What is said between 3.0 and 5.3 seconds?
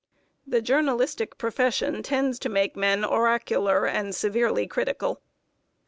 oracular and severely critical.